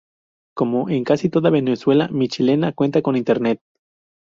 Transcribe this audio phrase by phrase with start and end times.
[0.55, 3.61] Como en casi toda Venezuela, Michelena cuenta con Internet.